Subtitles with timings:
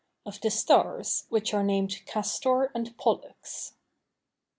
[0.25, 3.75] OF THE STARS WHICH ARE NAMED CASTOR AND POLLUX.